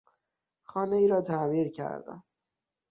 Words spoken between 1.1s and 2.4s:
تعمیر کردن